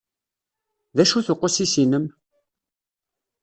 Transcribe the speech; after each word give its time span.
D 0.95 0.97
acu-t 1.03 1.27
uqusis-inem? 1.33 2.05